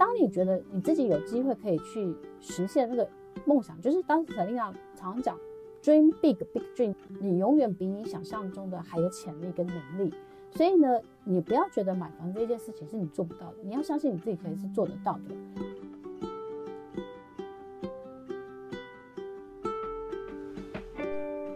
[0.00, 3.06] 当你觉得你自己有机会可以去实现那个
[3.44, 5.38] 梦想，就是当时 Selina 常常讲
[5.82, 10.10] “dream big, big dream”，你永远比你想象中的还有潜力跟能力。
[10.52, 15.34] 所以呢，你不要觉得买房这件事情是你做不到的，你要相信你自己可以是做得到的。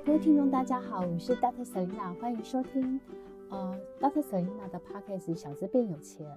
[0.04, 1.64] 各位听众，大家好，我是 Dr.
[1.64, 3.00] Selina，欢迎收听
[3.48, 4.20] 呃 Dr.
[4.20, 6.30] Selina 的 Podcast 小资变有钱。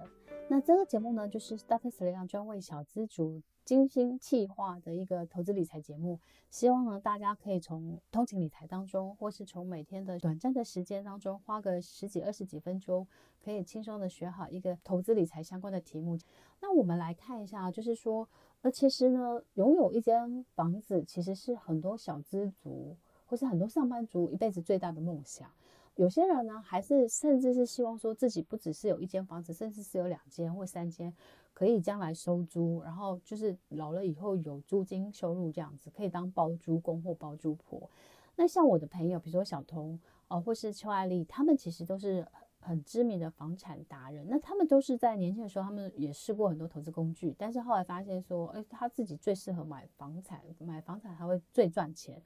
[0.50, 1.90] 那这个节目呢，就是 Dr.
[1.90, 13.06] Selina 专为小资族精心企划的一个投资理财节目，希望呢大家可以从通勤理财当中，或是从每天的短暂的时间当中，花个十几二十几分钟，
[13.44, 16.16] 可以轻松的学好一个投资理财相关的题目。
[16.62, 18.26] 那我们来看一下，就是说，
[18.62, 22.96] 呃，其实呢，拥有一间房子，其实是很多小资族
[23.26, 25.50] 或是很多上班族一辈子最大的梦想。
[25.98, 31.12] 有些人呢，还是甚至是希望说自己不只是有一间房子，甚至是有两间或三间，
[31.52, 37.90] 可以将来收租，然后就是老了以后有租金收入这样子，可以当包租公或包租婆。
[38.36, 42.24] 那像我的朋友，比如说小童呃，或是邱爱丽，他们其实都是
[42.60, 44.24] 很知名的房产达人。
[44.30, 52.22] 那他们都是在年轻的时候，他们也试过很多投资工具，但是后来发现说，哎，他自己最适合买房产，买房产还会最赚钱。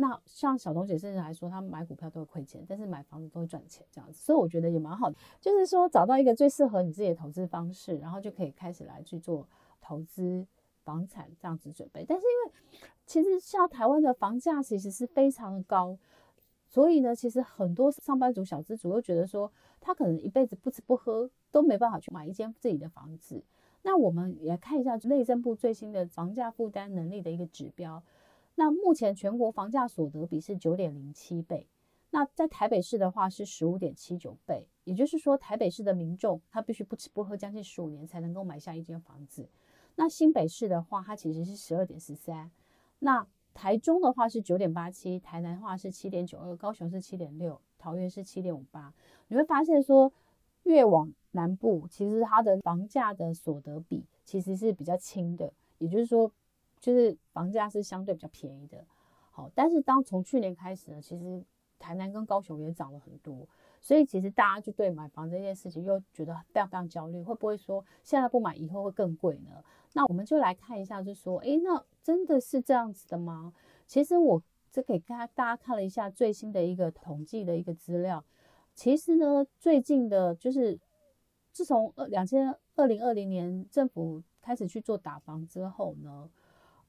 [0.00, 9.44] 那像小彤姐甚至还说，他买股票都会亏钱，但是买房子都会赚钱这样子，所以我觉得也蛮好的，就是说找到一个最适合你自己的投资方式，然后就可以开始来去做
[9.80, 10.46] 投资
[10.84, 12.04] 房产这样子准备。
[12.06, 15.98] 但是因为其实像台湾的房价其实是非常的高，
[16.68, 23.42] 所以呢，其实很多上班族、小资族都觉得说，他可能一辈子不吃不喝都没办法去买一间自己的房子。
[23.82, 28.00] 那我们也看一下内政部最新的房价负担能力的一个指标。
[28.58, 31.64] 那目前全国房价所得比是九点零七倍，
[32.10, 39.48] 那在台北市的话是十五点七九倍，也就是说台北市的民众他必须不吃不喝将近十五年才能够买下一间房子。
[39.94, 42.50] 那新北市的话，它其实是十二点十三，
[42.98, 48.92] 那台中的话是九点八七，台南话是七点九二，高雄是七点六，桃园是七点五八。
[49.28, 50.12] 你会发现说，
[50.64, 56.32] 越往南部，其实它的房价的所得比其实是比较轻的，也就是说。
[56.80, 58.84] 就是房价是相对比较便宜的，
[59.30, 61.44] 好，但是当从去年开始呢，其实
[61.78, 63.46] 台南跟高雄也涨了很多，
[63.80, 69.62] 所以其实大家就对买房这件事情又觉得非常非常焦虑，会不会说现在不买以后会更贵呢？
[69.92, 73.52] 那我们就来看一下，就说，诶，那真的是这样子的吗？
[73.86, 78.24] 其实我这给大家看了一下最新的一个统计的一个资料，
[78.74, 80.78] 其实呢，最近的就是
[81.52, 86.28] 自从二两千二零二零年政府开始去做打房之后呢。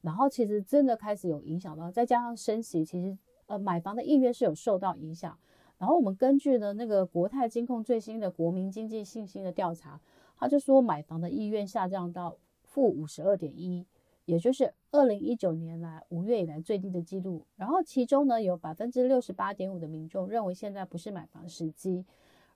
[0.01, 3.17] 然后其实真的开始有影响到，再加上升息，其实
[3.47, 5.37] 呃买房的意愿是有受到影响。
[5.77, 9.99] 然后我们根据呢那个国泰金控最新的国民经济信心的调查，
[10.37, 13.85] 他就说买房的意愿下降到负五十二点一，
[14.25, 17.45] 也就是二零一九年来五月以来最低的记录。
[17.55, 22.05] 然后其中呢有百分之六十八点五的民众认为现在不是买房时机，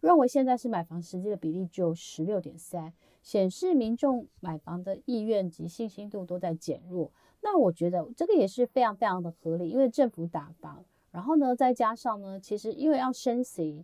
[0.02, 7.12] 认为现在是买房时机的比例只有十六点三，显示民众买房的意愿及信心度都在减弱。
[7.44, 13.84] 那我觉得这个也是非常非常的合理，因为政府打房，然后呢，再加上呢，其实因为要升息，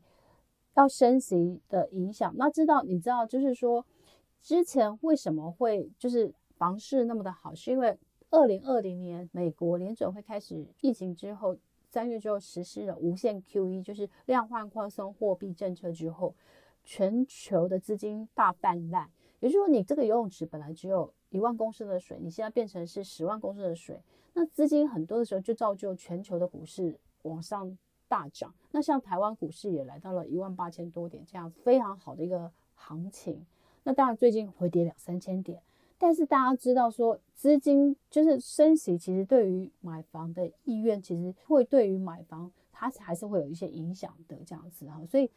[0.76, 3.86] 要升息的影响，那知道你知道，就是说
[4.42, 7.98] 之前为什么会就是房市那么的好，是因为
[8.30, 11.58] 二零二零年美国联准会开始疫情之后，
[11.90, 16.34] 三月之后实施了无限 QE，就是量化宽松货币政策之后，
[16.86, 21.14] 全球的资金大泛滥，也就是说你这个游泳池本来只有。
[21.32, 24.02] 一万公升的水，你现在变成是十万公升的水，
[24.34, 28.52] 那资金很多的时候就造就全球的股市往上大涨。
[28.72, 33.46] 那像台湾股市也来到了一万八千多点，这样非常好的一个行情。
[33.84, 35.62] 那当然最近会跌两三千点，
[36.00, 45.00] 但是大家知道说资金就是升息，其实对于买房的意愿，其实会对于买房它还是会有一些影响的这样子哈。
[45.06, 45.30] 所以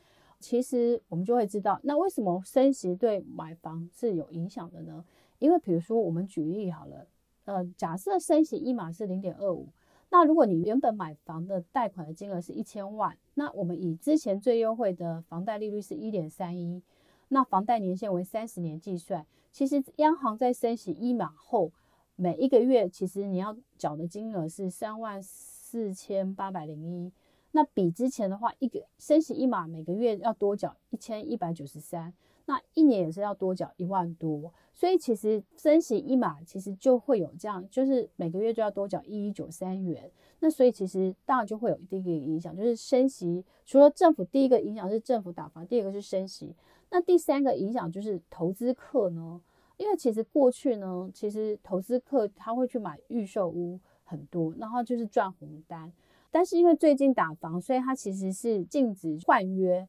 [0.42, 5.04] 其实我们就会知道，那为什么升息对买房是有影响的呢？
[5.38, 7.06] 因为比如说，我们举例好了，
[7.44, 9.68] 呃，假设升息一码是零点二五，
[10.10, 16.82] 那如果你原本买房的贷款的金额是一千万，那我们以之前最优惠的房贷利率是一点三一，
[17.28, 21.72] 那房贷年限为三十年计算，其实央行在升息一码后，
[22.16, 27.12] 每一个月其实你要缴的金额是三万四千八百零一，
[27.52, 32.12] 那比之前的话，一个升息一码每个月要多缴一千一百九十三。
[32.46, 40.10] 那一年也是要多缴一万多，所以其实升息一码，其实就会有这样，就是每个月就要多缴一一九三元。
[40.40, 46.52] 那所以其实当然就会有一定的影响，就是升息除了政府第一个影响是政府打房，第二个是升息，
[46.90, 49.40] 那第三个影响就是投资客呢，
[49.76, 55.92] 因为其实过去呢，其实投资客他会去买预售屋很多，然后就是赚红单。
[56.32, 59.86] 但是因为最近打房，所以它其实是禁止换约，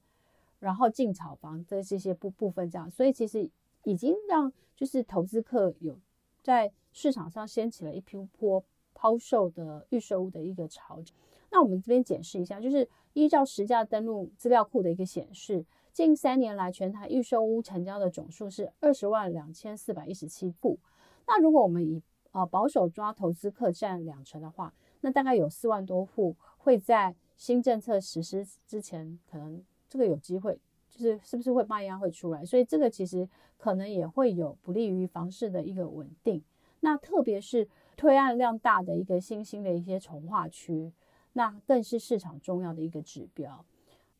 [0.60, 3.50] 然后禁炒房的这些部部分这样，所以其实
[3.86, 5.98] 已经让就是投资客有
[6.44, 8.64] 在市场上掀起了一批波
[8.94, 11.02] 抛售的预售屋的一个潮。
[11.50, 15.66] 那我们这边解释一下，就是依照实价登录资料库的一个显示。
[15.94, 20.80] 近三年来，全台预售屋成交的总数是二十万两千四百一十七户。
[21.28, 22.02] 那如果我们以
[22.32, 24.74] 呃保守抓投资客占两成的话，
[25.04, 30.58] 那大概有四万多户会在新政策实施之前，可能这个有机会，
[30.90, 33.28] 就是是不是会卖压会出来，所以这个其实
[33.58, 36.42] 可能也会有不利于房市的一个稳定。
[36.80, 37.68] 那特别是
[37.98, 40.94] 推案量大的一个新兴的一些重化区，
[41.34, 43.66] 那更是市场重要的一个指标。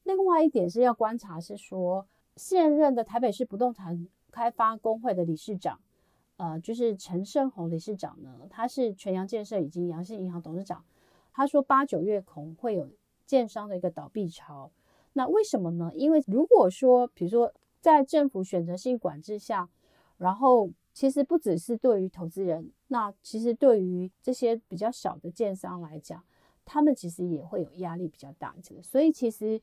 [0.04, 5.80] 另外一点是要观察，是说现任的台北市不动产开发工会的理事长，
[6.38, 10.84] 呃，就是陈胜鸿理事长呢，他是全阳建设以及阳信银行董事长。
[11.32, 12.90] 他说八九月恐会有
[13.26, 14.72] 建商的一个倒闭潮。
[15.14, 15.92] 那为什么呢？
[15.96, 19.70] 因为如果说，比如说在政府选择性管制下，
[20.18, 26.24] 然后其实不只是对于投资人，那其实对于这些比较小的建商来讲，
[26.66, 28.56] 他们其实也会有压力比较大。
[28.82, 29.62] 所以其实。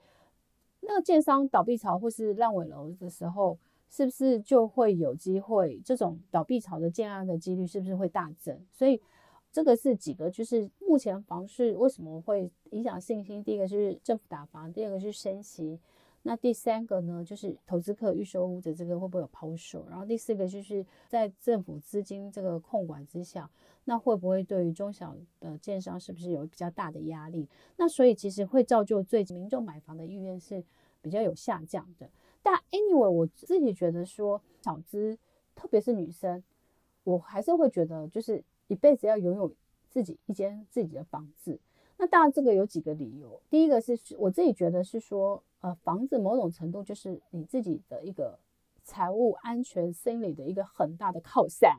[0.83, 3.59] 那个建商倒闭潮或是烂尾楼的时候，
[3.91, 5.81] 是不是就会有机会？
[5.85, 8.65] 这种倒闭潮的建案的几率是不是会大增？
[8.71, 9.03] 所以
[9.51, 13.43] 这个是几个，就是目前房市为什么会影响信心？
[13.43, 15.81] 第一个是政府打房，第二个是升息，
[16.23, 19.85] 那第三个呢，就是投资客预售屋的这个会不会有抛售？
[19.89, 23.51] 然后第四个就是在政府资金这个控管之下，
[23.87, 27.49] 那会不会对于中小的建商是不是有比较大的压力？
[27.77, 30.63] 那所以其实会造就最近民众买房的意愿是
[31.03, 32.09] 比较有下降的。
[32.43, 35.19] 但 anyway，我自己觉得说，小资
[35.55, 36.43] 特别是女生，
[37.05, 39.53] 我还是会觉得就是一辈子要拥有
[39.89, 41.59] 自己一间自己的房子。
[41.99, 48.39] 那当然这个有几个理由，第一个是我自己觉得是说，呃，房子某种程度就是你自己的一个
[48.85, 51.79] 财务安全心理的一个很大的靠山。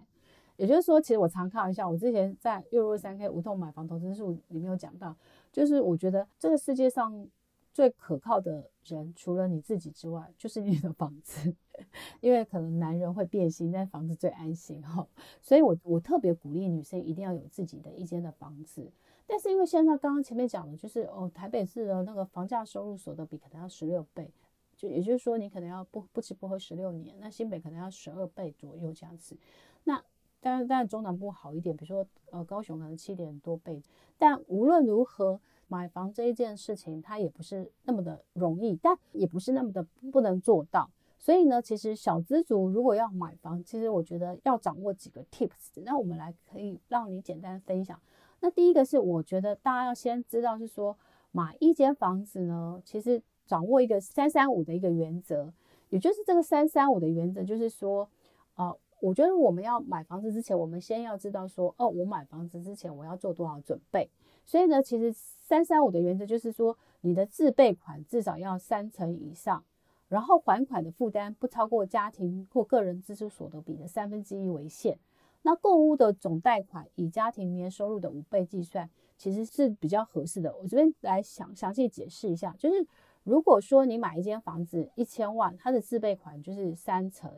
[0.58, 5.16] 也就是说，其实我常开玩笑，我之前在月入三 K 无痛买房投资术里面有讲到，
[5.52, 7.28] 就是我觉得这个世界上
[7.74, 11.56] 最可靠的人，除了你自己之外，就是你的房子，
[12.22, 15.08] 因为可能男人会变心，但房子最安心哈。
[15.42, 18.92] 所以我我特别鼓励女生一定要有自己的一间的房子。
[19.28, 24.30] 但是因为现在刚刚前面讲的，就是哦，台北市的那个房价收入所得比可能要十六倍，
[24.76, 29.38] 就也就是说你可能要不不吃不喝十六年，那新北可能要十二倍左右这样子，
[29.84, 30.04] 那。
[30.44, 33.80] 当然，当然中南部好一点，比如说呃高雄可能七点多倍。
[34.18, 35.40] 但无论如何，
[35.72, 39.82] 买房这一件事情它也不是那么的容易，但也不是那么的
[40.12, 40.90] 不能做到。
[41.18, 45.82] 所以呢，其实小资族如果要买房，其实我觉得要掌握几个 tips。
[45.86, 47.98] 那我们来可以让你简单分享。
[48.42, 50.98] 那第一个是我觉得大家要先知道是说，
[51.32, 55.54] 买一间房子呢，其实掌握一个三三五的一个原则，
[55.90, 58.10] 也就是这个三三五的原则就是说，
[58.56, 58.78] 呃。
[59.02, 64.08] 我觉得我们要买房子之前，我们先要知道说，哦，我买房子之前我要做多少准备。
[64.46, 65.12] 所以呢，其实
[65.52, 69.62] 三三五的原则就是说，你的自备款至少要三成以上，
[70.08, 74.98] 然后还款的负担不超过家庭或个人支出所得比的三分之一为限。
[75.42, 80.56] 那购物的总贷款以家庭年收入的五倍计算，其实是比较合适的。
[80.56, 82.88] 我这边来详详细解释一下，就是
[83.26, 87.30] 如果说你买一间房子一千万，它的自备款就是三成。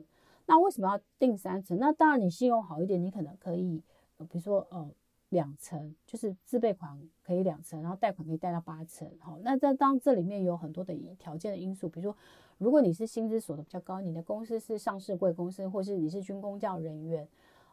[0.46, 1.80] 那为什么要定三成？
[1.80, 3.82] 那当然，你信用好一点，你可能可以，
[4.20, 4.88] 比如说呃
[5.34, 9.06] 两成，就是自备款可以两成，然后贷款可以贷到八成。
[9.20, 12.18] 好，那这当这里面有很多的条件的因素，比如说
[12.58, 17.28] 如果你是薪资所得比较高，你的公司是上市贵公司，或是你是军工教人员，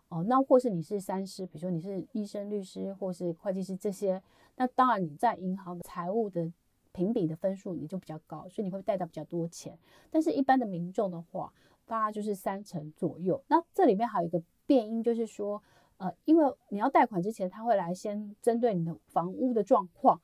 [0.08, 4.20] 哦、那或是你是三师，比如说你是医生、律师或是会计师这些，
[4.56, 6.50] 那当然你在银行的财务的
[6.92, 9.78] 评比的分数你就比较高，所以你会贷到比较多钱。
[10.10, 11.52] 但是一般的民众的话，
[11.86, 13.40] 大概就是三成左右。
[13.46, 15.62] 那这里面还有一个变因，就是说，
[16.00, 20.18] 呃，因为你要贷款之前，他会来先针对你的房屋的状况、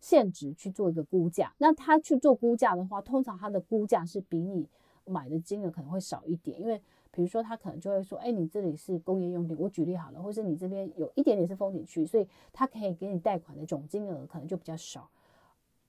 [0.00, 1.54] 现值去做一个估价。
[1.58, 4.68] 那他去做估价的话，通常他的估价是比你
[5.04, 6.76] 买的金额可能会少一点，因为
[7.12, 15.08] 比如说他可能就会说，哎，你这里是工业用地，我举例好了，或是你这边有一点点是风景区，所以他可以给你贷款的总金额可能就比较少。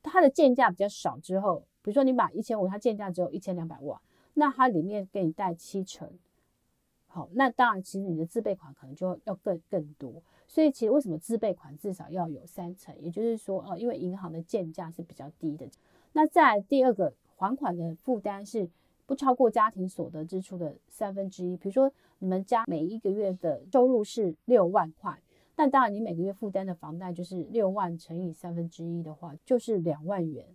[0.03, 3.99] 它的建价比较少之后，比如说你买一千五，它建价只有一千两百万。
[4.33, 6.09] 那它里面给你贷七成，
[7.13, 12.97] 好，那当然其实你的自备款可能就要更更多，所以其实为什么自备款至少要有三成？
[13.01, 15.67] 也就是说，呃，因为银行的建价是比较低的。
[16.13, 18.69] 那再第二个还款的负担是
[19.05, 21.57] 不超过家庭所得支出的三分之一。
[21.57, 25.21] 比如说，你们家每一个月的收入是六万块，
[25.53, 30.45] 但当然你每个月负担的房贷就是六万乘以三分之一的话，就是两万元。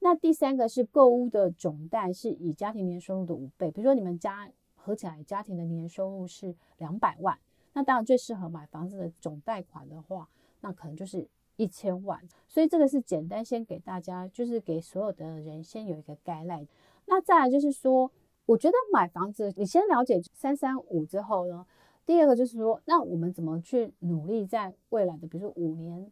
[0.00, 3.70] 那第三个是购物的总贷是以家庭年收入的五倍。
[3.70, 4.50] 比如说你们家
[4.86, 7.36] 合起来家庭的年收入是两百万，
[7.72, 10.28] 那当然最适合买房子的总贷款的话，
[10.60, 11.26] 那可能就是
[11.56, 12.22] 一千万。
[12.46, 16.64] 所以这个是简单先给大家，就是给所有的人先有一个概览。
[17.06, 18.12] 那再来就是说，
[18.44, 21.66] 我觉得买房子，你先了解三三五之后呢，
[22.04, 26.08] 第二个就是说，那我们怎么去努力在未来的，比如说五年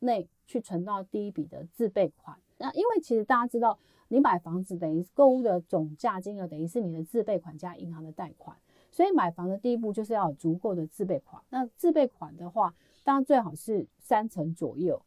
[0.00, 2.38] 内去存到第一笔的自备款？
[2.60, 8.54] 那因为其实大家知道，你买房子等于购物的总价金额等于是你的自备款加银行的贷款，
[8.90, 11.42] 所以买房的第一步就是要有足够的自备款。
[11.48, 15.00] 那自备款的话，当然最好是三成左右。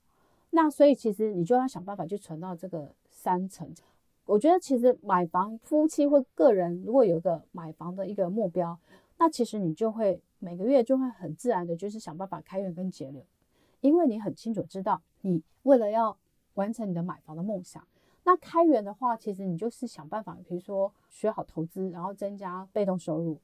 [0.49, 3.71] 那所以其实你就要想办法去存到这个三成。
[4.25, 8.79] 我觉得其实买房，夫妻或个人如果有一个买房的一个目标，
[9.17, 13.21] 那其实你就会每个月就会很自然的，就是想办法开源跟节流，
[13.81, 16.17] 因为你很清楚知道，你为了要
[16.55, 17.85] 完成你的买房的梦想，
[18.23, 23.39] 那开源的话，其实你就是想办法，比如说学好投资，然后增加被动收入，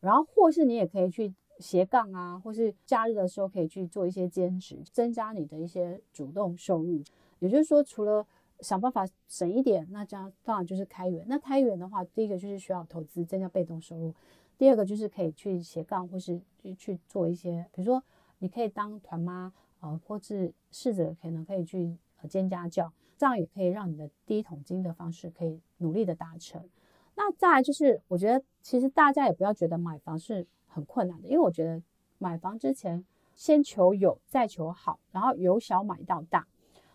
[0.00, 7.02] 然后或是你也可以去斜杠啊，或是假日的时候可以去做一些兼职，增加你的一些主动收入。
[7.38, 8.26] 也就是说，除了
[8.60, 11.24] 想办法省一点，那这样当然就是开源。
[11.28, 14.12] 那开源的话，第一个就是学好投资，增加被动收入；
[14.58, 18.02] 第二个就是可以去斜杠，或是去去做一些，比如说
[18.38, 21.96] 你可以当团妈啊、呃，或是试着可能可以去
[22.26, 26.68] 兼家教，这样也可以让你的第一桶金的方式可以努力的达成。
[27.14, 31.82] 那再来就是，我觉得其实大家也不要觉得买房是很困难的，因为我觉得
[32.18, 36.46] 买房之前先求有，再求好，然后由小买到大。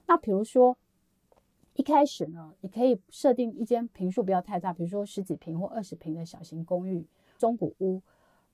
[0.08, 0.78] 那比如说。
[1.78, 7.06] 一开始呢，你可以设定一间坪数不要太大，比如说十几坪或二十坪的小型公寓、
[7.38, 8.02] 中古屋，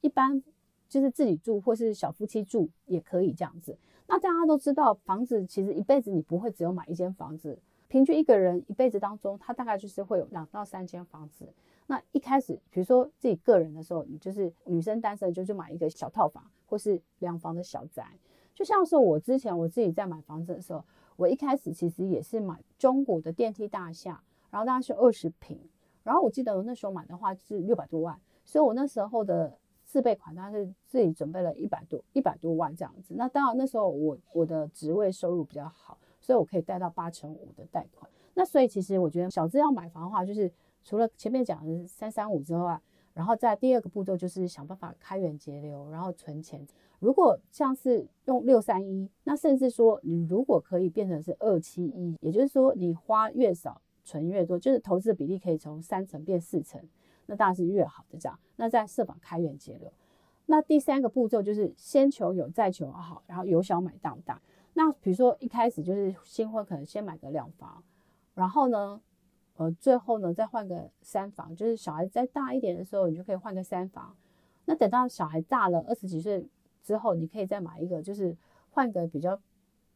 [0.01, 0.41] 一般
[0.89, 3.77] 就是自己住或是小夫妻住也可以这样子。
[4.11, 11.47] 那大家都知道，房子其实一辈子你不会只有买一间房子，平均一个人一辈子当中，他大概就是会有两到三间房子。
[11.87, 18.05] 那一开始，比如说自己个人的时候，你就是女生单身就去买一个小套房或是两房的小宅，
[18.53, 20.83] 就像是我之前我自己在买房子的时候。
[21.17, 25.59] 我一开始其实也是买中古的电梯大厦，然后大概是二十平，
[26.03, 29.55] 然后我记得我那时候买的话是六百多万，所以我那时候的
[29.91, 33.13] 自备款但是自己准备了一百多一百多万这样子。
[33.17, 38.09] 那当然那时候我我的职位收入比较好，所以我可以贷到八成五的贷款。
[38.33, 40.49] 那所以其实我觉得小资要买房的话，就是
[40.85, 42.79] 除了前面讲的三三五之外，
[43.13, 46.65] 然后在第二个步骤就是想办法开源节流，然后存钱。
[46.99, 56.81] 如果像是用六三一，那甚至说你如果可以变成是二七一，也就是说你花越少存越多，就是投资的比例可以从三成变四成，
[57.31, 58.37] 那当然是越好的这样。
[58.57, 59.89] 那再设法开源节流。
[60.47, 64.41] 那第三个步骤就是先求有再求好，然后由小买到大。
[64.73, 67.81] 那比如说一开始就是新婚可能先买个两房，
[68.33, 69.01] 然后呢，
[69.55, 74.15] 呃，最后呢再换个三房，就是小孩再大一点的时候，你就可以换个三房。
[74.65, 76.47] 那等到小孩大了二十几岁。
[76.83, 78.35] 之后你可以再买一个，就是
[78.71, 79.39] 换个比较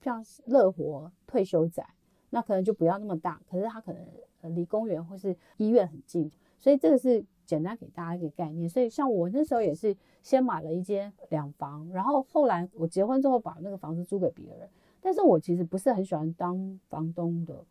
[0.01, 1.84] 像乐活退休宅，
[2.30, 8.69] 那可能就不要那么大，可是它可能离公园或是医院很近，所以这个是简单给大家一个概念。
[8.69, 14.69] 所以像我那时候也是先买了一间两房，然后后来我结婚之后把那个房子租给别人，
[15.01, 17.63] 但是我其实不是很喜欢当房东的，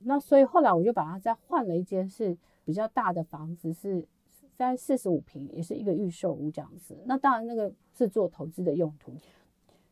[0.00, 4.06] 那所以后来我就把它再换了一间是比较大的房子是。
[4.58, 6.98] 在四十五平，也是一个预售屋这样子。
[7.04, 9.12] 那当然，那个是做投资的用途，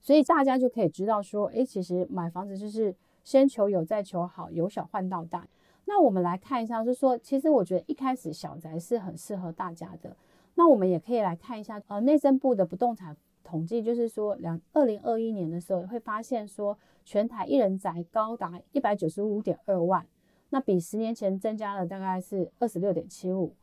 [0.01, 5.47] 所以大家就可以知道说，诶，其实买房子就是先求有，再求好，由小换到大。
[5.87, 10.15] 那我们来看一下，就是说，其实我觉得一开始小宅是很适合大家的。
[10.57, 20.07] 那我们也可以来看一下，呃，内政部的不动产统计，就是说，两二零二一年的时候会发现说，全台一人宅高达一百九十五点二万，
[20.51, 23.55] 那比十年前增加了大概是二十六点七五。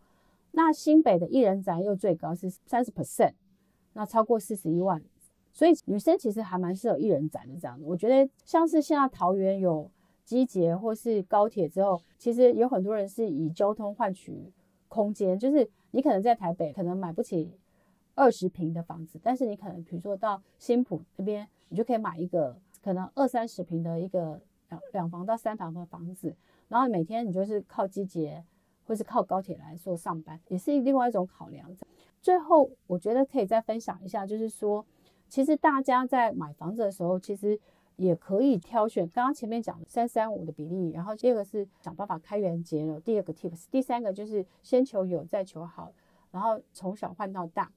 [0.52, 3.34] 那新北的一人宅又最高是三十 percent，
[3.94, 5.04] 那超过四十一万，
[5.52, 7.84] 所以女生其实还蛮适合一人宅的这样子。
[7.86, 9.90] 我觉得像是现在桃园有
[10.24, 14.52] 机捷或是高铁之后，其实有很多人是以交通换取
[14.88, 17.52] 空间，就是你可能在台北可能买不起
[18.16, 26.36] 二十平的房子，但是你可能比如说到新埔那边，你就可以买一个可能二三十平的一个两两房到三房的房子，
[26.68, 28.44] 然后每天你就是靠机捷。
[28.86, 31.74] 或是靠高铁来做上班，也是另外一种考量。
[32.22, 34.86] 最后，我觉得可以再分享一下，就是说，
[35.30, 37.58] 其实大家在买房子的时候，其实
[37.96, 45.94] 也可以挑选刚刚前面讲的三三五的比例，然后第二个是想办法开源节流，第二个 tips，第三个就是先求有再求好，
[46.32, 47.72] 然后从小换到大，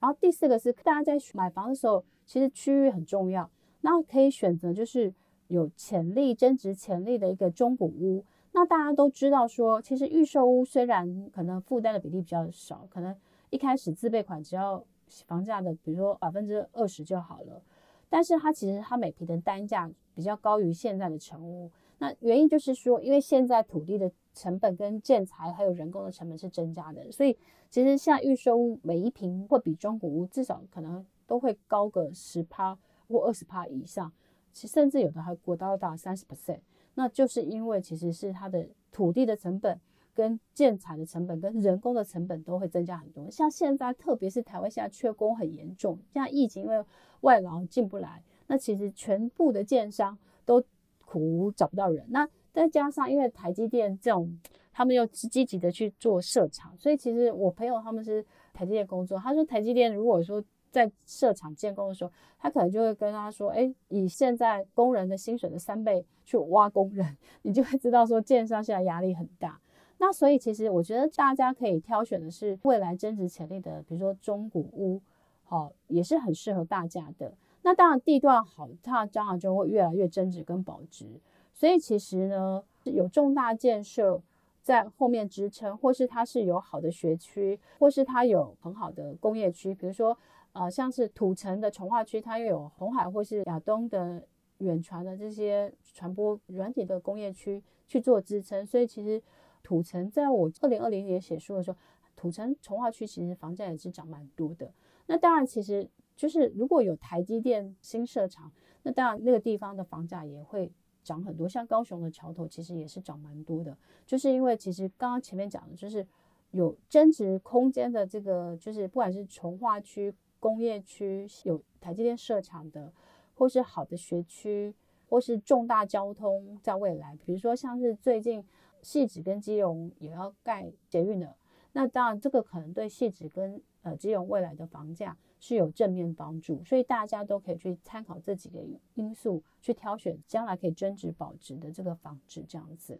[0.00, 3.50] 然后第四个是大家在买房的时候，其实区域很重要，
[3.82, 5.12] 那可以选择就是
[5.48, 8.24] 有潜力增值潜力的一个中古屋。
[8.52, 13.14] 那大家都知道说，其实预售屋虽然可能负担的比例比较少，可能
[13.50, 14.82] 一开始自备款只要
[15.26, 17.62] 房价的比如说百分之二十就好了。
[18.08, 27.36] 但是它其实它每平的单价比较高于现在的成屋，那原因就是说，因为现在土地的成本跟建材还有人工的成本是增加的，所以
[27.70, 34.12] 其实像预售屋每一平会比中古屋至少可能都会高个十趴或二十趴以上，
[34.52, 36.60] 其甚至有的还过到达三十 percent，
[36.94, 39.78] 那就是因为其实是它的土地的成本。
[40.18, 46.84] 跟建材的成本跟人工的成本都会增加很多，像现在特别是台湾现在缺工很严重，像疫情因为
[47.20, 50.60] 外劳进不来，那其实全部的建商都
[51.04, 54.36] 苦找不到人，那再加上因为台积电这种，
[54.72, 62.10] 他们又积极的去做设厂，所以其实我朋友他们是台积电工作，他说台积电如果说在设厂建工的时候，
[62.40, 69.60] 他可能就会跟他说，哎，以现在工人的薪水的三倍去挖工人， 你就会知道说建商现在压力很大。
[70.00, 75.00] 那所以其实我觉得大家可以挑选的是未来增值潜力的，比如说中古屋，
[75.42, 77.34] 好，也是很适合大家的。
[77.62, 81.20] 那当然地段好，它将来就会越来越增值跟保值。
[81.52, 84.22] 所以其实呢，有重大建设
[84.62, 90.16] 在后面支撑，或是它是有好的学区，或是它有很好的工业区，比如说
[90.52, 94.22] 呃像是土城的从化区，它又有红海或是亚东的
[94.58, 99.20] 远传的这些传播软体的工业区去做支撑，所以其实。
[99.62, 101.78] 土城在我二零二零年写书的时候，
[102.16, 104.72] 土城从化区其实房价也是涨蛮多的。
[105.06, 108.50] 那当然，其实就是如果有台积电新设厂，
[108.82, 110.72] 那当然那个地方的房价也会
[111.04, 111.48] 涨很多。
[111.48, 116.06] 像高雄的桥头其实也是涨蛮多的，就是因为其实刚刚前面讲的就是
[116.50, 122.92] 有增值空间的这个，就是不管是从化区、工业区有台积电设厂的，
[123.34, 124.74] 或是好的学区，
[125.08, 128.44] 或是重大交通在未来，比如说像是最近。
[128.88, 131.36] 汐止跟基隆也要盖捷运的，
[131.72, 142.98] 那当然这个可能对汐止跟呃基隆未来的房价是有正面帮助，所以大家都可以去参考这几个因素去挑选将来可以增值保值的这个房子这样子。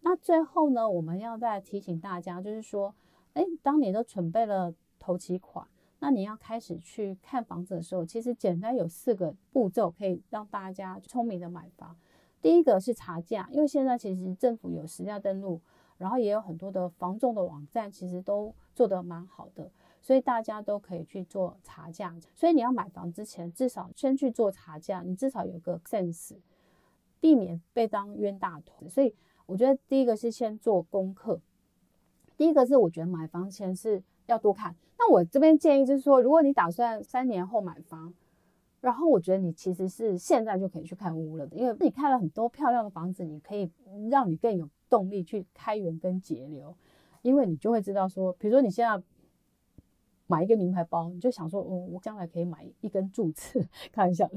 [0.00, 2.94] 那最后呢，我们要再提醒大家，就是说，
[3.34, 11.94] 哎，当你都准备了头期款，那你要开始去看房子的时候，其实简单有四个步骤可以让大家聪明的买房。
[12.42, 15.60] 第一个是查价，因为现在其实政府有实价登录，
[15.96, 22.12] 然后也有很多的房仲的网站，其实都做得蛮好的，所以大家都可以去做查价。
[22.34, 26.34] 所以你要买房之前，至少先去做查价，你至少有个 sense，
[27.20, 28.88] 避免被当冤大头。
[28.88, 29.14] 所以
[29.46, 31.40] 我觉得第一个是先做功课，
[32.36, 34.74] 第一个是我觉得买房前是要多看。
[34.98, 38.12] 那我这边建议就是说，如果你打算三年后买房。
[38.82, 43.70] 然后我觉得你其实是现在就可以去看屋了的，因为你看了很多漂亮的房子，你可以
[44.10, 46.76] 让你更有动力去开源跟节流，
[47.22, 49.00] 因为你就会知道说，比如说你现在
[50.26, 54.28] 买一个名牌包，你就想说，哦，我将来可以买一根柱子， 开玩笑。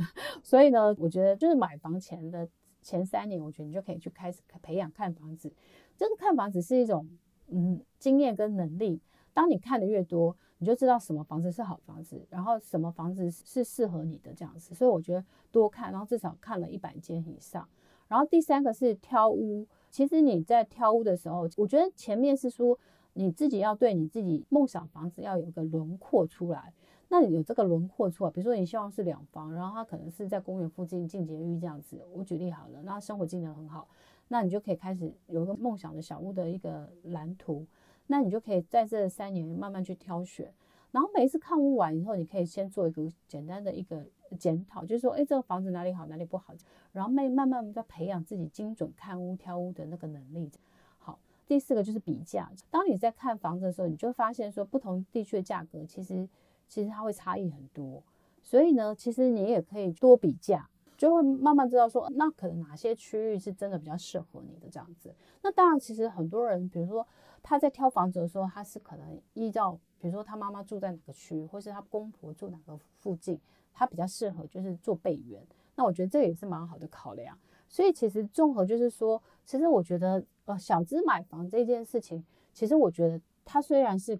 [0.43, 2.47] 所以呢，我觉得就是买房前的
[2.83, 5.51] 前三年，我觉得你就可以去开始培养看房子。
[5.97, 7.09] 这个看房子是一种
[7.47, 9.01] 嗯经验跟能力，
[9.33, 10.37] 当你看的越多。
[10.65, 17.69] 你就知道什么房子是好房子，然后什么房子是适合你的这样子，所以我觉得多看，然后至少看了一百间以上。
[18.07, 22.79] 然后第三个是挑屋，其实你在挑屋的时候，我觉得前面是说
[23.13, 26.73] 你自己要对你自己梦想房子要有个轮廓出来。
[27.09, 33.87] 那你有这个轮廓出来，比如说你希望是两房，然后它可能是在公园附近近捷狱这样子，我举例好了，那生活机能很好，
[34.29, 37.67] 那你就可以开始有一个梦想的小屋的一个蓝图。
[38.07, 40.53] 那你就可以在这三年慢慢去挑选，
[40.91, 44.03] 然后每一次看屋完以后，你可以先做一个简单的一个
[44.39, 46.53] 检讨，就是说，哎，这个房子哪里好，哪里不好，
[46.93, 50.49] 然后慢慢慢慢再培养自己精准看屋挑屋的那个能力。
[50.99, 52.51] 好，第四个就是比价。
[52.69, 56.27] 当你在看房子的时候，你就发现说，不同地区的价格其实
[56.67, 58.03] 其实它会差异很多，
[58.41, 60.69] 所以呢，其实你也可以多比价。
[60.97, 65.13] 就会慢慢知道说，那可能哪些区域是真的比较适合你的这样子。
[65.41, 67.05] 那当然，其实很多人，比如说
[67.47, 73.39] 他在挑房子的时候，他是可能依照，比如说他妈妈住在哪个区，或是他公婆住哪个附近，
[73.71, 75.45] 他比较适合就是做备援。
[75.75, 77.37] 那我觉得这也是蛮好的考量。
[77.69, 84.19] 所以其实综合就是说，其实我觉得呃小资买房这件事情，其实我觉得它虽然是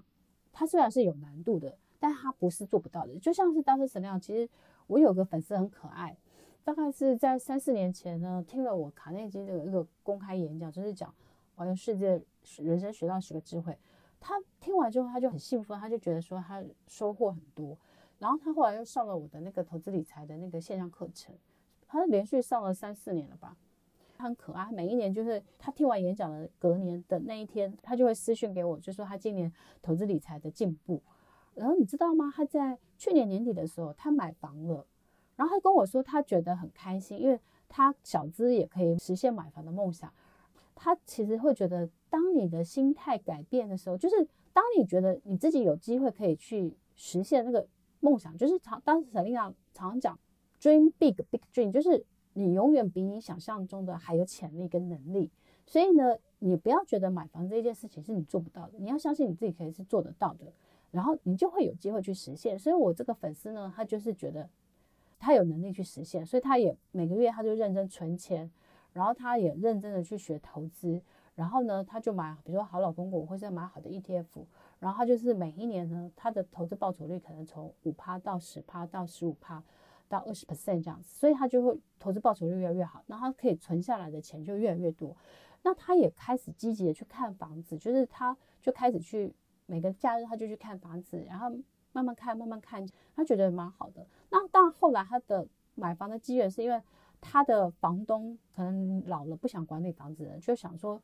[0.53, 3.17] 它虽然是有难度的，但它不是做不到的。
[3.17, 4.47] 就像是当时沈亮，其实
[4.85, 6.15] 我有个粉丝很可爱。
[6.63, 11.13] 大概是在三四年前呢，听了我卡内基的一个公开演讲，就是讲
[11.55, 12.21] 环游世界
[12.57, 13.77] 人生学到十个智慧。
[14.19, 17.77] 他听完之后，他就很兴奋，他就觉得说他收获很多。
[18.17, 21.35] 然后他后来又上了我的那个投资理财的那个线上课程，
[21.87, 23.55] 他连续上了三四年了吧。
[24.17, 31.01] 他很可爱，每一年就是他听完演讲的隔年的那一天，他就会私讯给我，就说他今年投资理财的进步。
[31.53, 32.31] 然后你知道吗？
[32.33, 34.87] 他在去年年底的时候，他买房了。
[35.35, 37.37] 然后他跟我说，他觉得很开心，因为
[37.67, 40.11] 他小资也可以实现买房的梦想。
[40.75, 47.65] 他其实会觉得，当你的心态改变的时候，就是当你觉得你自己有机会可以去实现那个
[48.01, 50.19] 梦想，就是常当时 Selina 常常讲
[50.61, 55.31] dream big big dream，就是你永远比你想象中的还有潜力跟能力。
[55.65, 60.53] 所以呢，你不要觉得买房这件事情是你做不到的，你要相信你自己可以是做得到的，
[60.91, 62.59] 然后你就会有机会去实现。
[62.59, 64.49] 所以我这个粉丝呢，他就是觉得。
[65.17, 68.51] 他有能力去实现，所以他也每个月他就认真存钱，
[68.95, 70.99] 然后他也认真的去学投资，
[71.35, 74.25] 然后呢，他就买，比如说好老公股，或者买好的 ETF，
[74.79, 79.61] 然后他就是每一年呢，他的投资报酬率可能从五趴到十趴到十五趴
[80.07, 85.15] 到二十 percent 这样子，所以他就会投资报酬率越来越好，那他可以存下来的钱就越来越多。
[85.61, 89.33] 那他也开始积极的去看房子，就是他就开始去
[89.65, 91.51] 每个假日他就去看房子，然后。
[91.95, 94.05] 慢慢看，慢慢看，他觉得蛮好的。
[94.29, 96.81] 那当然，后来他的买房的机缘是因为
[97.27, 101.01] 他的房东可能老了，不想管理房子了，就想说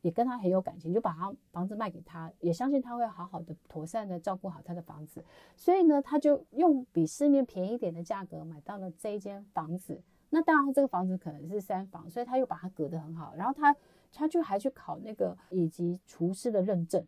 [0.00, 5.24] 也跟他很有感情，就把他房子卖给他，也相信他会好好的、妥善的照顾好他的房子。
[5.56, 10.02] 所以呢，他就用比市面便宜一点的价格买到了这一间房子。
[10.30, 13.32] 那当然，这个房子可能是三房，所以他又把它隔得很好。
[13.36, 13.74] 然后他
[14.12, 17.04] 他就还去考那个以及厨师的认证。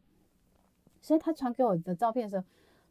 [1.00, 2.44] 所以他传给我的照片的时候。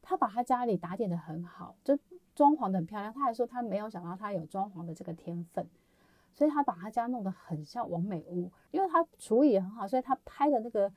[0.06, 1.98] 他把他家里打点得很好，就
[2.36, 3.14] 装潢的很漂亮。
[3.14, 5.68] 他还说他没有想到他有装潢的这个天分，
[6.34, 8.50] 所以他把他家弄得很像王美屋。
[8.72, 10.92] 因为他厨艺也很好，所以他拍的那个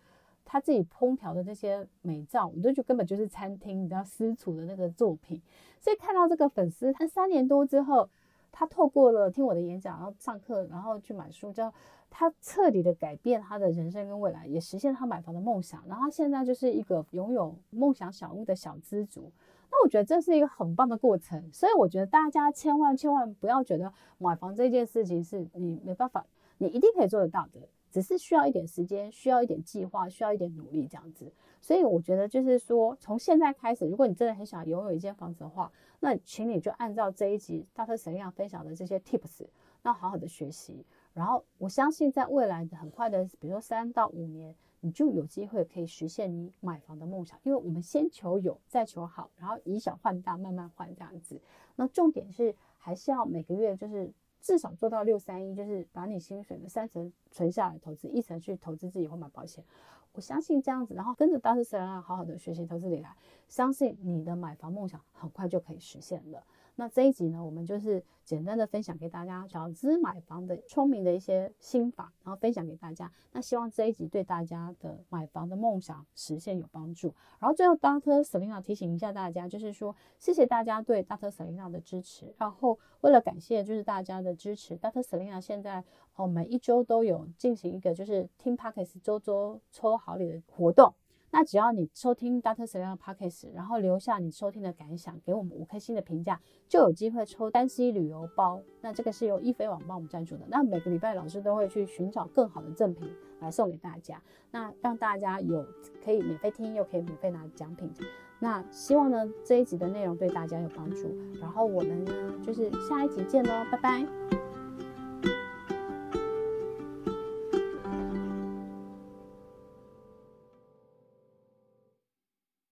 [0.44, 5.40] 他自己烹调的那些美照，我都觉得根本就是餐厅，你知道私厨的那个作品。
[5.80, 8.08] 所以看到这个粉丝，他三年多之后，
[8.50, 11.72] 他透过了听我的演讲，然后上课，然后去买书，叫
[12.08, 15.84] 他彻底的改变他的人生跟未来，也实现他买房的梦想。
[15.86, 19.30] 然后他现在就是一个拥有梦想小屋的小资族。
[19.70, 21.50] 那我觉得这是一个很棒的过程。
[21.52, 26.26] 所以我觉得大家千万千万不要觉得买房这件事情是你没办法，
[26.58, 31.32] 你一定可以做得到的，只是需要一点时间，需要一点计划，需要一点努力这样子。
[31.60, 39.46] 所以我觉得就是说，从现在开始，如果你真的很想拥有一间房子的话，那请你就按照这一集大特神一样分享的这些 tips，
[39.82, 40.84] 那好好的学习。
[41.12, 44.54] 然后我相信，在未来很快的，比如说三到五年，
[44.86, 47.36] 你就有机会可以实现你买房的梦想。
[47.42, 51.40] 因为我们先求有，再求好，然后以小换大，慢慢换这样子。
[51.74, 59.64] 那重点是还是要每个月就是至少做到六三一，就是把你薪水的三成存下来投资，一层去投资自己或买保险。
[60.12, 61.64] 我相信这样子，然后跟着 Dr.
[61.64, 63.16] Selena 好好的学习投资理财，
[63.48, 66.44] 相信你的买房梦想很快就可以实现了。
[66.78, 73.10] 那这一集呢，我们就是简单的分享给大家小资买房的聪明的一些心法，然后分享给大家。
[73.32, 77.14] 那希望这一集对大家的买房的梦想实现有帮助。
[77.38, 78.22] 然后最后，Dr.
[78.22, 81.30] Selina 提醒一下大家，就是说谢谢大家对 Dr.
[81.30, 82.34] Selina 的支持。
[82.36, 85.00] 然后为了感谢就是大家的支持，Dr.
[85.00, 85.82] Selina 现在
[86.14, 90.92] 哦每一周都有进行一个就是听 Podcast 周周抽好礼的活动。
[91.36, 92.64] 那只要你收听 Dr.
[92.64, 98.62] Selena Podcast，然后留下你收听的感想，给我们五颗星的评价，就有机会抽单 C 旅游包。
[98.80, 100.46] 那这个是由易飞网帮我们赞助的。
[100.48, 103.06] 那每个礼拜老师都会去寻找更好的赠品
[103.40, 105.62] 来送给大家，那让大家有
[106.02, 107.92] 可以免费听，又可以免费拿奖品。
[108.38, 111.14] 那希望呢这一集的内容对大家有帮助。
[111.38, 114.45] 然后我们呢就是下一集见喽，拜拜。